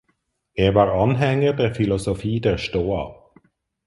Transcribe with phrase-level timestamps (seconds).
[0.55, 3.29] Er war Anhänger der Philosophie der Stoa.